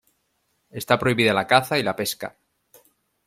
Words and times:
Está 0.71 0.97
prohibida 0.97 1.31
la 1.31 1.45
caza 1.45 1.77
y 1.77 1.83
la 1.83 1.95
pesca. 1.95 2.35